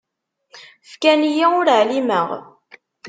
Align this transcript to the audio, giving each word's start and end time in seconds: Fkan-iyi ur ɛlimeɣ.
Fkan-iyi 0.89 1.45
ur 1.59 1.67
ɛlimeɣ. 1.79 2.27